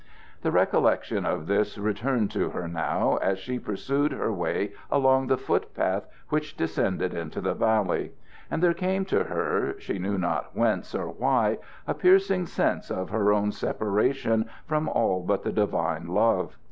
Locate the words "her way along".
4.13-5.27